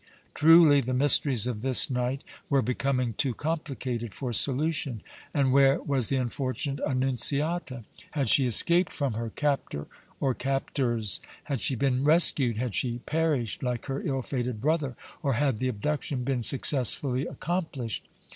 [0.33, 5.03] Truly the mysteries of this night were becoming too complicated for solution!
[5.31, 7.83] And where was the unfortunate Annunziata?
[8.13, 9.85] Had she escaped from her captor
[10.19, 15.33] or captors, had she been rescued, had she perished like her ill fated brother, or
[15.33, 18.07] had the abduction been successfully accomplished?